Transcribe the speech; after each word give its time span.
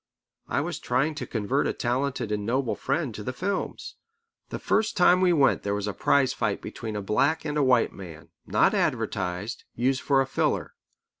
I 0.47 0.61
was 0.61 0.79
trying 0.79 1.13
to 1.13 1.27
convert 1.27 1.67
a 1.67 1.73
talented 1.73 2.31
and 2.31 2.43
noble 2.43 2.73
friend 2.73 3.13
to 3.13 3.21
the 3.21 3.31
films. 3.33 3.97
The 4.49 4.57
first 4.57 4.97
time 4.97 5.21
we 5.21 5.31
went 5.31 5.61
there 5.61 5.75
was 5.75 5.85
a 5.85 5.93
prize 5.93 6.33
fight 6.33 6.59
between 6.59 6.95
a 6.95 7.03
black 7.03 7.45
and 7.45 7.55
a 7.55 7.61
white 7.61 7.93
man, 7.93 8.29
not 8.47 8.73
advertised, 8.73 9.63
used 9.75 10.01
for 10.01 10.19
a 10.19 10.25
filler. 10.25 10.73